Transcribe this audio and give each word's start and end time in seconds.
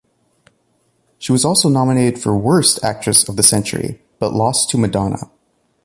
She 1.19 1.31
was 1.31 1.45
also 1.45 1.69
nominated 1.69 2.19
for 2.19 2.35
Worst 2.35 2.83
Actress 2.83 3.29
of 3.29 3.35
the 3.35 3.43
Century, 3.43 4.01
but 4.17 4.33
lost 4.33 4.71
to 4.71 4.79
Madonna. 4.79 5.29